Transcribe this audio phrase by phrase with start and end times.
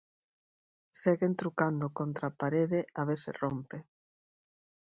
[1.01, 3.77] Seguen trucando contra a parede a ver se rompe.